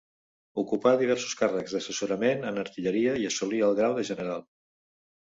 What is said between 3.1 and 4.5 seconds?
i assolí el grau de general.